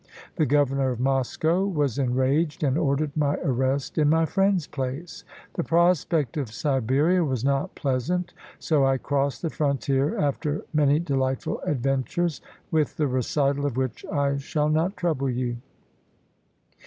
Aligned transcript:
The 0.37 0.47
governor 0.47 0.89
of 0.89 0.99
Moscow 0.99 1.63
was 1.63 1.99
enraged, 1.99 2.63
and 2.63 2.75
ordered 2.75 3.15
my 3.15 3.35
arrest 3.43 3.99
in 3.99 4.09
my 4.09 4.25
friend's 4.25 4.65
place. 4.65 5.23
The 5.53 5.63
prospect 5.63 6.37
of 6.37 6.51
Siberia 6.51 7.23
was 7.23 7.45
not 7.45 7.75
pleasant, 7.75 8.33
so 8.57 8.83
I 8.83 8.97
crossed 8.97 9.43
the 9.43 9.51
frontier 9.51 10.17
after 10.17 10.65
many 10.73 10.97
delightful 10.97 11.61
adventures, 11.65 12.41
with 12.71 12.97
the 12.97 13.05
recital 13.05 13.63
of 13.67 13.77
which 13.77 14.03
I 14.11 14.37
shall 14.39 14.69
not 14.69 14.97
trouble 14.97 15.29
you. 15.29 15.57